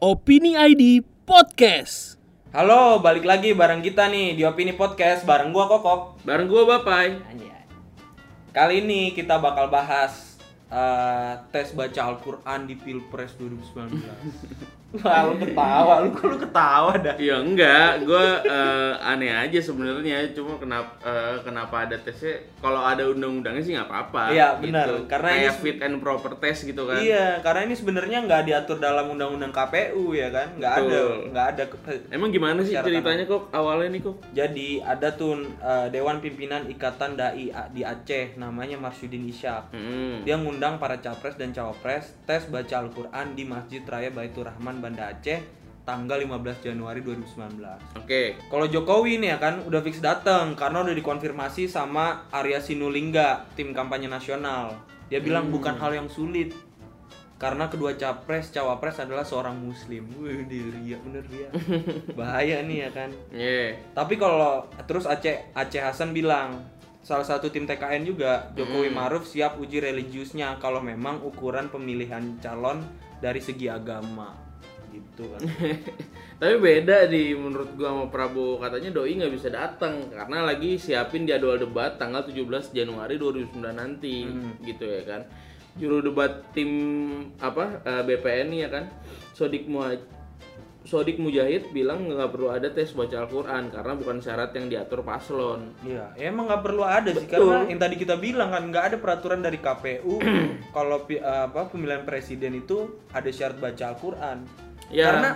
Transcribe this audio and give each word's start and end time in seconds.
Opini 0.00 0.56
ID 0.56 1.04
Podcast. 1.28 2.16
Halo, 2.56 3.04
balik 3.04 3.20
lagi 3.28 3.52
bareng 3.52 3.84
kita 3.84 4.08
nih 4.08 4.32
di 4.32 4.48
Opini 4.48 4.72
Podcast 4.72 5.28
bareng 5.28 5.52
gua 5.52 5.68
Kokok. 5.68 6.24
Bareng 6.24 6.48
gua 6.48 6.64
Bapai. 6.64 7.20
Kali 8.48 8.80
ini 8.80 9.12
kita 9.12 9.36
bakal 9.36 9.68
bahas 9.68 10.40
eh, 10.72 11.36
tes 11.52 11.76
baca 11.76 12.00
Al-Qur'an 12.00 12.64
di 12.64 12.80
Pilpres 12.80 13.36
2019. 13.36 14.72
Wah, 14.90 15.30
lu 15.30 15.38
ketawa, 15.38 16.02
lu 16.02 16.10
kok 16.10 16.26
lu 16.26 16.36
ketawa 16.36 16.90
dah. 16.98 17.14
Ya 17.14 17.38
enggak, 17.38 18.02
gua 18.02 18.42
eh, 18.42 18.92
aneh 18.98 19.30
aja 19.30 19.62
sebenarnya. 19.62 20.34
Cuma 20.34 20.58
kenapa 20.58 20.90
eh, 21.06 21.38
kenapa 21.46 21.86
ada 21.86 21.94
tesnya? 21.94 22.34
Kalau 22.58 22.82
ada 22.82 23.06
undang-undangnya 23.06 23.62
sih 23.62 23.72
nggak 23.78 23.86
apa-apa. 23.86 24.34
Iya, 24.34 24.58
benar. 24.58 24.90
Gitu. 24.90 24.94
Karena 25.06 25.28
Kayak 25.30 25.46
ini- 25.46 25.62
fit 25.62 25.78
and 25.78 25.96
proper 26.02 26.32
test 26.42 26.66
gitu 26.66 26.90
kan. 26.90 26.98
Iya, 26.98 27.38
karena 27.38 27.70
ini 27.70 27.74
sebenarnya 27.78 28.18
nggak 28.26 28.42
diatur 28.50 28.82
dalam 28.82 29.06
undang-undang 29.08 29.54
KPU 29.54 30.10
ya 30.10 30.26
kan? 30.34 30.58
Nggak 30.58 30.72
ada, 30.74 30.98
nggak 31.30 31.46
ada. 31.54 31.62
Emang 32.10 32.34
gimana 32.34 32.58
sih 32.66 32.74
ceritanya 32.74 33.30
kok 33.30 33.46
awalnya 33.54 33.94
nih 33.94 34.02
kok? 34.02 34.16
Jadi 34.34 34.82
ada 34.82 35.14
tuh 35.14 35.38
eh, 35.62 35.86
Dewan 35.94 36.18
Pimpinan 36.18 36.66
Ikatan 36.66 37.14
Dai 37.14 37.46
di 37.70 37.82
Aceh, 37.86 38.34
namanya 38.34 38.74
Marsudin 38.74 39.22
Ishak. 39.22 39.70
Hmm. 39.70 40.26
Dia 40.26 40.34
ngundang 40.34 40.82
para 40.82 40.98
capres 40.98 41.38
dan 41.38 41.54
cawapres 41.54 42.10
tes 42.26 42.42
baca 42.50 42.74
Al-Quran 42.74 43.38
di 43.38 43.46
Masjid 43.46 43.86
Raya 43.86 44.10
Baitur 44.10 44.50
Rahman 44.50 44.79
Banda 44.80 45.12
Aceh 45.12 45.60
tanggal 45.90 46.22
15 46.22 46.70
Januari 46.70 47.00
2019. 47.02 47.98
Oke. 47.98 48.38
Kalau 48.46 48.66
Jokowi 48.68 49.18
nih 49.18 49.34
ya 49.34 49.38
kan 49.40 49.64
udah 49.64 49.80
fix 49.82 49.98
dateng 49.98 50.54
karena 50.54 50.84
udah 50.84 50.94
dikonfirmasi 50.94 51.66
sama 51.66 52.30
Arya 52.30 52.62
Sinulinga, 52.62 53.50
tim 53.58 53.72
kampanye 53.72 54.06
nasional. 54.06 54.76
Dia 55.10 55.18
bilang 55.18 55.50
bukan 55.50 55.74
hal 55.74 55.96
yang 55.96 56.06
sulit 56.06 56.54
karena 57.40 57.72
kedua 57.72 57.96
capres 57.96 58.52
cawapres 58.52 59.00
adalah 59.00 59.24
seorang 59.24 59.56
muslim. 59.58 60.06
Wih, 60.20 60.44
dia 60.46 61.00
bener 61.00 61.24
ria. 61.26 61.48
Bahaya 62.18 62.62
nih 62.62 62.86
ya 62.86 62.90
kan. 62.92 63.10
Iya. 63.32 63.80
Tapi 63.96 64.14
kalau 64.20 64.68
terus 64.86 65.08
Aceh 65.08 65.50
Aceh 65.56 65.82
Hasan 65.82 66.14
bilang 66.14 66.62
salah 67.00 67.24
satu 67.24 67.48
tim 67.48 67.64
TKN 67.64 68.04
juga 68.04 68.52
Jokowi 68.52 68.92
Maruf 68.92 69.24
siap 69.24 69.56
uji 69.56 69.80
religiusnya 69.80 70.60
kalau 70.60 70.84
memang 70.84 71.24
ukuran 71.24 71.72
pemilihan 71.72 72.36
calon 72.44 72.84
dari 73.24 73.40
segi 73.40 73.72
agama 73.72 74.49
gitu 74.92 75.22
kan. 75.30 75.40
Tapi 76.40 76.54
beda 76.56 77.06
di 77.06 77.32
menurut 77.36 77.72
gua 77.78 77.94
sama 77.94 78.04
Prabowo 78.10 78.58
katanya 78.58 78.90
doi 78.90 79.16
nggak 79.16 79.34
bisa 79.34 79.48
datang 79.48 80.10
karena 80.10 80.44
lagi 80.44 80.76
siapin 80.76 81.24
jadwal 81.24 81.56
debat 81.56 81.96
tanggal 81.96 82.26
17 82.26 82.74
Januari 82.74 83.16
2009 83.16 83.60
nanti 83.70 84.26
gitu 84.66 84.84
ya 84.84 85.02
kan. 85.06 85.22
Juru 85.78 86.02
debat 86.02 86.50
tim 86.50 86.70
apa 87.38 87.80
eh, 87.86 88.02
BPN 88.04 88.48
ya 88.56 88.68
kan. 88.68 88.84
Sodik 89.36 89.70
Muhaj 89.70 90.20
Sodik 90.80 91.20
Mujahid 91.20 91.76
bilang 91.76 92.08
nggak 92.08 92.32
perlu 92.32 92.48
ada 92.48 92.72
tes 92.72 92.96
baca 92.96 93.12
Al-Quran 93.12 93.68
karena 93.68 93.92
bukan 94.00 94.16
syarat 94.24 94.56
yang 94.56 94.72
diatur 94.72 95.04
paslon. 95.04 95.76
Iya, 95.84 96.16
ya 96.16 96.32
emang 96.32 96.48
nggak 96.48 96.62
perlu 96.64 96.82
ada 96.88 97.12
sih 97.12 97.28
Betul. 97.28 97.52
karena 97.52 97.68
yang 97.68 97.80
tadi 97.84 97.94
kita 98.00 98.16
bilang 98.16 98.48
kan 98.48 98.64
nggak 98.72 98.84
ada 98.88 98.96
peraturan 98.96 99.44
dari 99.44 99.60
KPU 99.60 100.16
kalau 100.76 101.04
apa 101.04 101.60
pemilihan 101.68 102.08
presiden 102.08 102.56
itu 102.56 103.04
ada 103.12 103.28
syarat 103.28 103.60
baca 103.60 103.84
Al-Qur'an. 103.92 104.38
Ya. 104.90 105.06
Karena 105.10 105.30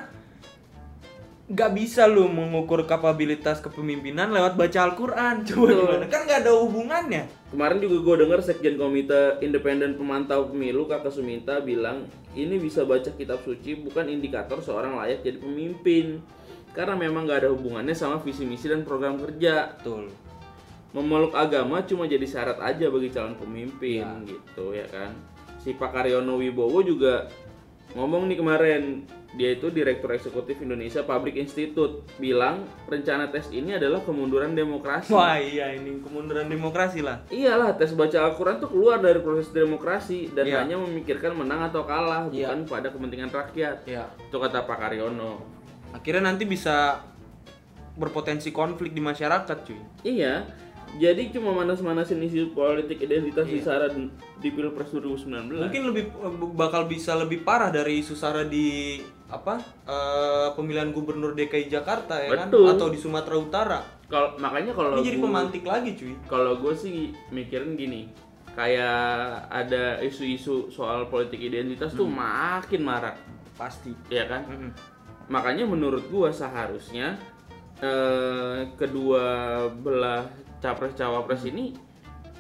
nggak 1.45 1.71
bisa 1.77 2.09
lu 2.09 2.25
mengukur 2.33 2.89
kapabilitas 2.89 3.61
kepemimpinan 3.61 4.33
lewat 4.33 4.57
baca 4.57 4.79
Al-Qur'an. 4.91 5.43
Coba 5.47 5.67
Betul. 5.69 5.81
gimana? 5.87 6.05
Kan 6.09 6.21
nggak 6.25 6.41
ada 6.43 6.53
hubungannya. 6.57 7.25
Kemarin 7.53 7.79
juga 7.85 7.97
gue 8.01 8.15
denger 8.27 8.41
Sekjen 8.43 8.75
Komite 8.81 9.39
Independen 9.45 9.95
Pemantau 9.95 10.51
Pemilu 10.51 10.89
Kakak 10.89 11.13
Suminta 11.13 11.61
bilang 11.61 12.09
ini 12.35 12.57
bisa 12.59 12.83
baca 12.83 13.13
kitab 13.13 13.45
suci 13.45 13.79
bukan 13.79 14.11
indikator 14.11 14.59
seorang 14.59 14.99
layak 14.99 15.23
jadi 15.23 15.39
pemimpin 15.39 16.19
karena 16.75 16.99
memang 16.99 17.31
gak 17.31 17.47
ada 17.47 17.55
hubungannya 17.55 17.95
sama 17.95 18.19
visi 18.19 18.43
misi 18.43 18.67
dan 18.67 18.83
program 18.83 19.21
kerja. 19.21 19.77
Betul. 19.79 20.11
Memeluk 20.97 21.37
agama 21.37 21.85
cuma 21.87 22.09
jadi 22.09 22.25
syarat 22.25 22.59
aja 22.59 22.89
bagi 22.89 23.13
calon 23.13 23.37
pemimpin 23.37 24.03
gitu 24.27 24.73
ya 24.73 24.89
kan. 24.89 25.13
Si 25.61 25.77
Pak 25.77 25.93
Karyono 25.93 26.41
Wibowo 26.41 26.83
juga 26.83 27.29
ngomong 27.93 28.27
nih 28.27 28.41
kemarin 28.41 28.83
dia 29.35 29.59
itu 29.59 29.67
Direktur 29.69 30.15
Eksekutif 30.15 30.63
Indonesia 30.63 31.03
Public 31.03 31.35
Institute 31.37 32.07
bilang 32.23 32.63
rencana 32.87 33.29
tes 33.29 33.51
ini 33.51 33.75
adalah 33.75 33.99
kemunduran 34.07 34.55
demokrasi. 34.55 35.11
Wah 35.11 35.37
iya 35.37 35.75
ini 35.75 35.99
kemunduran 36.01 36.47
demokrasi 36.47 37.03
lah. 37.03 37.21
Iyalah, 37.29 37.75
tes 37.75 37.91
baca 37.99 38.15
Al-Quran 38.31 38.63
tuh 38.63 38.71
keluar 38.71 39.03
dari 39.03 39.19
proses 39.19 39.51
demokrasi 39.51 40.31
dan 40.33 40.47
Iya. 40.47 40.63
hanya 40.63 40.77
memikirkan 40.79 41.35
menang 41.35 41.67
atau 41.67 41.83
kalah, 41.83 42.31
Iya. 42.31 42.55
bukan 42.55 42.59
pada 42.71 42.89
kepentingan 42.95 43.31
rakyat. 43.35 43.83
Ya. 43.91 44.07
Itu 44.23 44.39
kata 44.39 44.63
Pak 44.65 44.79
Karyono. 44.79 45.43
Akhirnya 45.91 46.31
nanti 46.31 46.47
bisa 46.47 47.03
berpotensi 47.95 48.51
konflik 48.51 48.91
di 48.95 49.03
masyarakat 49.03 49.57
cuy. 49.67 49.79
Iya, 50.07 50.47
jadi 50.95 51.23
cuma 51.29 51.51
manas-manasin 51.53 52.21
isu 52.21 52.51
politik 52.51 52.99
identitas 52.99 53.45
Iya. 53.45 53.53
di 53.53 53.61
Sara 53.61 53.87
di 54.37 54.49
Pilpres 54.49 54.91
2019. 54.91 55.59
Mungkin 55.61 55.83
lebih 55.87 56.05
bakal 56.53 56.85
bisa 56.85 57.15
lebih 57.15 57.43
parah 57.43 57.69
dari 57.69 57.99
isu 57.99 58.15
sara 58.15 58.43
di 58.43 58.99
apa 59.27 59.59
eh, 59.85 60.49
pemilihan 60.53 60.89
gubernur 60.89 61.33
DKI 61.33 61.67
Jakarta 61.69 62.17
ya 62.17 62.31
Betul. 62.47 62.65
kan 62.65 62.73
atau 62.73 62.87
di 62.89 62.97
Sumatera 62.97 63.37
Utara. 63.37 63.81
kalau 64.05 64.37
makanya 64.37 64.71
kalau 64.71 64.95
Ini 64.95 65.03
jadi 65.03 65.17
gua- 65.17 65.25
pemantik 65.27 65.65
lagi 65.65 65.91
cuy. 65.95 66.15
kalau 66.25 66.53
gue 66.57 66.71
sih 66.73 66.95
mikirin 67.31 67.75
gini, 67.75 68.07
kayak 68.55 69.01
ada 69.49 69.99
isu-isu 69.99 70.69
soal 70.69 71.09
politik 71.09 71.41
identitas 71.41 71.91
tuh 71.91 72.05
Hmm. 72.05 72.21
makin 72.21 72.85
marak, 72.85 73.17
Pasti. 73.53 73.91
ya 74.07 74.25
kan? 74.25 74.45
Mm-mm. 74.45 74.71
makanya 75.27 75.65
menurut 75.65 76.05
gua 76.07 76.29
seharusnya 76.29 77.17
eh, 77.79 78.59
kedua 78.75 79.25
belah 79.71 80.27
capres 80.59 80.95
cawapres 80.95 81.43
ini 81.45 81.75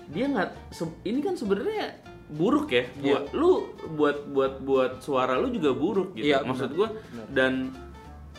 dia 0.06 0.26
nggak 0.26 0.70
se- 0.70 1.00
ini 1.02 1.18
kan 1.18 1.32
sebenarnya 1.32 1.96
buruk 2.26 2.68
ya. 2.68 2.84
Buat 2.96 3.24
lu 3.32 3.52
buat 3.94 4.16
buat 4.28 4.54
buat 4.60 4.92
suara 4.98 5.36
lu 5.36 5.48
juga 5.48 5.72
buruk 5.72 6.12
gitu. 6.14 6.28
Iya, 6.28 6.40
maksud 6.42 6.70
benar. 6.70 6.78
gua 6.78 6.88
dan 7.30 7.52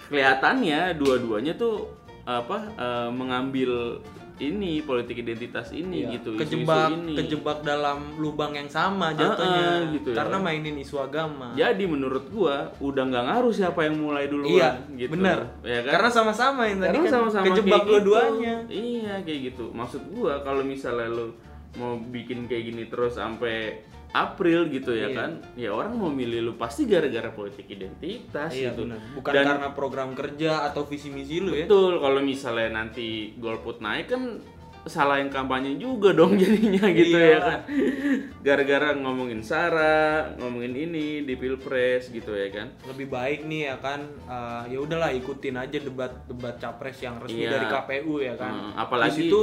kelihatannya 0.03 0.93
dua-duanya 0.95 1.53
tuh 1.55 1.89
apa 2.23 2.57
eh, 2.71 3.09
mengambil 3.11 4.01
ini 4.37 4.83
politik 4.83 5.15
identitas 5.17 5.71
ini 5.71 6.03
Iya. 6.03 6.19
gitu 6.19 6.35
kejebak 6.35 6.91
ini. 6.91 7.15
kejebak 7.15 7.63
dalam 7.63 8.19
lubang 8.19 8.51
yang 8.51 8.67
sama 8.67 9.15
jatuhnya 9.15 9.87
Ah, 9.87 9.91
gitu 9.91 10.11
ya. 10.11 10.15
karena 10.17 10.37
mainin 10.37 10.75
isu 10.75 10.99
agama. 10.99 11.55
jadi 11.55 11.83
menurut 11.83 12.27
gua 12.27 12.75
udah 12.77 13.03
nggak 13.05 13.25
ngaruh 13.25 13.53
siapa 13.53 13.79
yang 13.83 13.95
mulai 13.97 14.27
duluan 14.27 14.51
iya, 14.51 14.69
gitu 14.91 15.15
benar. 15.15 15.39
ya 15.61 15.79
kan 15.81 15.91
Karena 15.95 16.09
sama-sama 16.11 16.61
yang 16.65 16.79
tadi 16.79 16.97
kan 16.97 17.07
sama-sama 17.09 17.43
kejebak 17.45 17.63
kayak 17.63 17.79
gitu. 17.79 17.95
dua-duanya. 18.03 18.55
Iya 18.67 19.13
kayak 19.23 19.39
gitu. 19.45 19.65
Maksud 19.71 20.01
gua 20.11 20.33
kalau 20.43 20.61
misalnya 20.61 21.07
lu 21.07 21.27
mau 21.75 21.95
bikin 21.95 22.43
kayak 22.45 22.63
gini 22.69 22.83
terus 22.85 23.15
sampai 23.15 23.83
April 24.15 24.69
gitu 24.69 24.89
ya 24.89 25.05
Iya. 25.05 25.17
kan, 25.17 25.31
ya 25.53 25.69
orang 25.69 25.91
mau 25.93 26.07
milih 26.07 26.39
lu 26.41 26.53
pasti 26.55 26.85
gara-gara 26.85 27.27
politik 27.29 27.67
identitas 27.67 28.49
Iya 28.49 28.71
gitu. 28.71 28.87
benar. 28.87 28.99
Bukan 29.13 29.31
Dan 29.31 29.43
karena 29.45 29.69
program 29.71 30.09
kerja 30.11 30.63
atau 30.63 30.83
visi 30.83 31.09
misi 31.09 31.37
lu 31.37 31.51
ya. 31.51 31.63
betul 31.63 31.99
kalau 31.99 32.19
misalnya 32.19 32.71
nanti 32.73 33.07
golput 33.35 33.77
naik 33.77 34.07
kan 34.07 34.39
salah 34.85 35.17
yang 35.17 35.27
kampanye 35.27 35.75
juga 35.75 36.13
dong 36.13 36.37
jadinya 36.37 36.85
gitu 36.89 37.11
Iya. 37.13 37.27
ya 37.27 37.39
kan. 37.41 37.59
Gara-gara 38.45 38.93
ngomongin 38.93 39.41
Sarah, 39.41 40.37
ngomongin 40.37 40.73
ini 40.73 41.05
di 41.21 41.33
Pilpres 41.33 42.07
gitu 42.07 42.31
ya 42.31 42.47
kan. 42.49 42.67
lebih 42.85 43.09
baik 43.09 43.43
nih 43.43 43.67
ya 43.67 43.77
kan 43.77 43.99
eh, 44.23 44.63
ya 44.69 44.79
udahlah 44.79 45.09
ikutin 45.11 45.57
aja 45.57 45.77
debat 45.77 46.13
debat 46.25 46.55
capres 46.55 46.97
yang 46.99 47.17
resmi 47.17 47.43
Iya. 47.43 47.51
dari 47.51 47.65
KPU 47.67 48.15
ya 48.19 48.35
kan 48.35 48.53
Hmm, 48.53 48.71
apalagi- 48.77 49.11
di 49.11 49.27
situ 49.27 49.41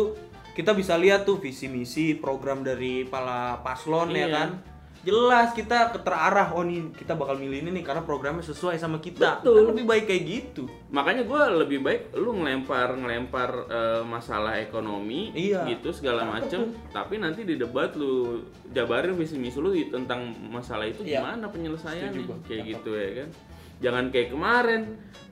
kita 0.53 0.73
bisa 0.73 0.95
lihat 0.95 1.25
tuh 1.25 1.37
visi 1.37 1.67
misi 1.67 2.13
program 2.15 2.61
dari 2.61 3.05
para 3.05 3.61
paslon 3.61 4.11
ya 4.11 4.25
Iya. 4.25 4.29
kan? 4.31 4.51
Jelas 5.03 5.50
kita 5.50 5.91
terarah 5.99 6.55
oh 6.55 6.62
nih 6.62 6.94
kita 6.94 7.19
bakal 7.19 7.35
milih 7.35 7.67
ini 7.67 7.75
nih 7.75 7.82
karena 7.82 8.06
programnya 8.06 8.38
sesuai 8.41 8.79
sama 8.79 9.03
kita. 9.03 9.43
Betul. 9.43 9.59
Kan 9.59 9.67
lebih 9.75 9.85
baik 9.85 10.05
kayak 10.06 10.23
gitu. 10.23 10.71
Makanya 10.94 11.26
gue 11.26 11.43
lebih 11.59 11.82
baik 11.82 12.15
lu 12.15 12.38
ngelempar 12.38 12.94
ngelempar 12.94 13.50
eh, 13.67 14.03
masalah 14.06 14.62
ekonomi 14.62 15.35
Iya. 15.35 15.67
gitu 15.67 15.91
segala 15.91 16.23
macem. 16.23 16.71
tapi 16.94 17.19
nanti 17.19 17.43
di 17.43 17.59
debat 17.59 17.91
lu 17.99 18.47
jabarin 18.71 19.19
visi 19.19 19.43
misi 19.43 19.59
lu 19.59 19.75
tentang 19.91 20.23
masalah 20.47 20.87
itu 20.87 21.03
Iya. 21.03 21.19
gimana 21.19 21.50
penyelesaiannya. 21.50 22.47
Kayak 22.47 22.62
gitu 22.62 22.91
ya 22.94 23.11
kan? 23.19 23.29
Jangan 23.82 24.05
kayak 24.15 24.29
kemarin. 24.31 24.82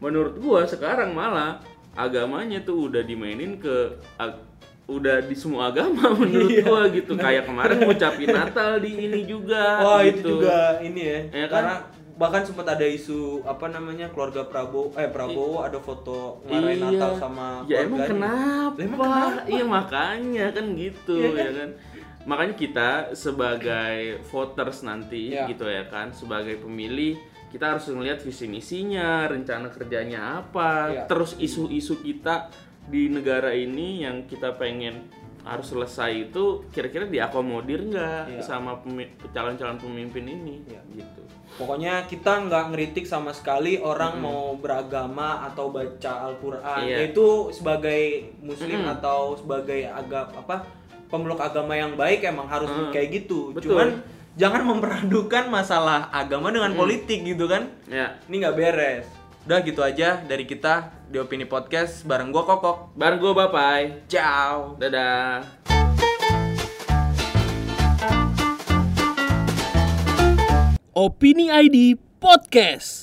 Menurut 0.02 0.34
gua 0.42 0.66
sekarang 0.66 1.14
malah 1.14 1.62
agamanya 1.94 2.58
tuh 2.60 2.90
udah 2.90 3.06
dimainin 3.06 3.62
ke 3.62 3.86
ag- 4.18 4.49
udah 4.92 5.22
di 5.22 5.32
semua 5.32 5.70
agama 5.70 6.10
menurut 6.18 6.50
Iya. 6.50 6.62
gua 6.62 6.82
gitu 6.88 7.12
kayak 7.14 7.46
kemarin 7.46 7.78
ngucapin 7.80 8.28
Natal 8.28 8.70
di 8.76 8.90
ini 9.00 9.20
juga 9.24 9.62
wah 9.78 10.00
gitu. 10.02 10.18
itu 10.18 10.28
juga 10.36 10.58
ini 10.80 11.00
ya, 11.00 11.18
Ya 11.32 11.46
kan? 11.46 11.54
karena 11.54 11.74
bahkan 12.12 12.42
sempat 12.42 12.68
ada 12.68 12.84
isu 12.84 13.18
apa 13.42 13.66
namanya 13.66 14.10
keluarga 14.10 14.44
Prabowo 14.44 14.92
eh 14.94 15.08
Prabowo 15.08 15.62
ada 15.62 15.78
foto 15.78 16.42
ngarahin 16.44 16.76
Iya. 16.76 16.86
Natal 16.92 17.12
sama 17.16 17.48
ya 17.64 17.78
emang 17.80 18.02
kenapa? 18.02 18.76
Lah, 18.76 18.84
emang 18.84 18.98
kenapa? 19.00 19.40
Iya 19.46 19.64
makanya 19.64 20.46
kan 20.50 20.66
gitu 20.74 21.14
Iya 21.16 21.30
kan? 21.30 21.40
ya 21.40 21.52
kan. 21.54 21.70
Makanya 22.20 22.54
kita 22.54 22.88
sebagai 23.14 23.96
voters 24.26 24.78
nanti 24.82 25.32
Iya. 25.32 25.48
gitu 25.48 25.64
ya 25.64 25.86
kan, 25.86 26.12
sebagai 26.12 26.60
pemilih 26.60 27.16
kita 27.48 27.72
harus 27.72 27.88
ngelihat 27.88 28.20
visi 28.20 28.46
misinya, 28.46 29.26
rencana 29.26 29.66
kerjanya 29.68 30.38
apa, 30.38 30.70
Iya. 30.92 31.02
terus 31.06 31.34
isu-isu 31.36 31.98
kita 31.98 32.52
di 32.90 33.08
negara 33.08 33.50
ini 33.50 34.02
yang 34.02 34.26
kita 34.26 34.52
pengen 34.52 35.06
harus 35.40 35.72
selesai 35.72 36.28
itu 36.28 36.68
kira-kira 36.68 37.06
diakomodir 37.06 37.80
nggak 37.82 38.22
Iya. 38.28 38.42
sama 38.42 38.76
pemi- 38.76 39.08
calon-calon 39.30 39.78
pemimpin 39.78 40.26
ini 40.26 40.60
Iya. 40.66 40.82
gitu. 40.92 41.22
Pokoknya 41.56 42.04
kita 42.04 42.44
nggak 42.44 42.64
ngeritik 42.70 43.04
sama 43.04 43.32
sekali 43.32 43.80
orang 43.80 44.20
mau 44.20 44.52
beragama 44.54 45.40
atau 45.42 45.72
baca 45.72 46.28
Al-Quran. 46.28 46.80
Iya. 46.84 46.96
Itu 47.08 47.50
sebagai 47.50 48.36
muslim 48.38 48.84
Mm-mm. 48.84 48.94
atau 48.94 49.34
sebagai 49.34 49.86
agak 49.86 50.28
apa 50.36 50.68
pemeluk 51.08 51.40
agama 51.40 51.72
yang 51.72 51.96
baik 51.96 52.20
emang 52.22 52.46
harus 52.46 52.68
Mm. 52.68 52.92
kayak 52.92 53.08
gitu. 53.16 53.50
Betul. 53.50 53.72
Cuman 53.72 53.88
jangan 54.36 54.62
memperhadukan 54.70 55.48
masalah 55.48 56.06
agama 56.10 56.48
dengan 56.48 56.70
politik 56.72 57.24
gitu 57.24 57.48
kan. 57.48 57.66
Ya, 57.86 58.20
Ini 58.24 58.34
nggak 58.38 58.56
beres. 58.56 59.06
Udah 59.48 59.64
gitu 59.64 59.80
aja 59.80 60.20
dari 60.20 60.44
kita 60.44 60.92
di 61.08 61.16
Opini 61.16 61.48
Podcast 61.48 62.04
bareng 62.04 62.28
gua 62.28 62.44
Kokok. 62.44 62.92
bareng 62.92 63.16
gue 63.16 63.32
Bapai. 63.32 64.04
Ciao. 64.04 64.76
Dadah. 64.76 65.48
Opini 70.92 71.48
ID 71.48 71.96
Podcast. 72.20 72.99